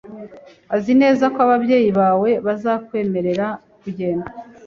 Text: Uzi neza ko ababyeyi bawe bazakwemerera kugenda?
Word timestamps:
Uzi 0.75 0.93
neza 1.01 1.23
ko 1.33 1.37
ababyeyi 1.47 1.89
bawe 1.99 2.29
bazakwemerera 2.45 3.47
kugenda? 3.81 4.29